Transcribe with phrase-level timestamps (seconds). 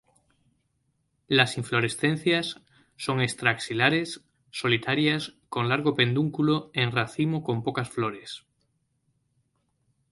[1.27, 2.59] Las inflorescencias
[2.97, 8.43] son extra-axilares, solitarias, con largo pedúnculo, en racimo con pocas flores.